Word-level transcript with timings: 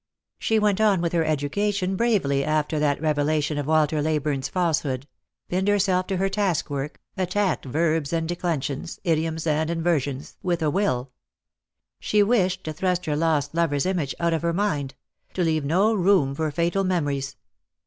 She 0.39 0.57
went 0.57 0.81
on 0.81 0.99
with 0.99 1.13
her 1.13 1.23
education 1.23 1.95
bravely 1.95 2.43
after 2.43 2.79
that 2.79 2.99
revelation 2.99 3.59
of 3.59 3.67
Walter 3.67 4.01
Leyburne's 4.01 4.47
falsehood; 4.49 5.07
pinned 5.47 5.67
herself 5.67 6.07
to 6.07 6.17
her 6.17 6.27
taskwork, 6.27 6.99
attacked 7.17 7.65
verbs 7.65 8.11
and 8.11 8.27
declensions, 8.27 8.99
idioms 9.03 9.45
and 9.45 9.69
inversions, 9.69 10.37
with 10.41 10.63
a 10.63 10.69
Lost 10.69 10.73
for 10.73 10.81
Love. 10.81 11.07
227 12.01 12.27
will. 12.27 12.31
She 12.31 12.41
wished 12.43 12.63
to 12.63 12.73
thrust 12.73 13.05
her 13.05 13.15
lost 13.15 13.53
lover's 13.53 13.85
image 13.85 14.15
out 14.19 14.33
of 14.33 14.41
her 14.41 14.53
mind— 14.53 14.95
to 15.35 15.43
leave 15.43 15.63
no 15.63 15.93
room 15.93 16.33
for 16.33 16.49
fatal 16.49 16.83
memories. 16.83 17.35